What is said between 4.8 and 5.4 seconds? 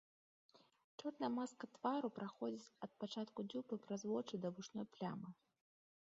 плямы.